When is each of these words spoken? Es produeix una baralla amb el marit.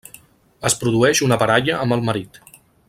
Es 0.69 0.77
produeix 0.83 1.21
una 1.27 1.39
baralla 1.45 1.79
amb 1.85 1.99
el 1.99 2.05
marit. 2.09 2.45